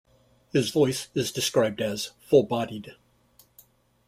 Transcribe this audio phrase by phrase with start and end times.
[0.51, 2.95] His voice is described as full-bodied.